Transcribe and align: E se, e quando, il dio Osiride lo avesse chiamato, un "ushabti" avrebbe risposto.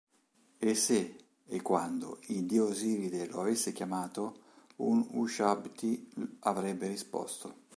E 0.69 0.73
se, 0.73 1.15
e 1.45 1.61
quando, 1.61 2.21
il 2.29 2.45
dio 2.47 2.69
Osiride 2.69 3.27
lo 3.27 3.41
avesse 3.41 3.71
chiamato, 3.71 4.39
un 4.77 5.05
"ushabti" 5.11 6.09
avrebbe 6.39 6.87
risposto. 6.87 7.69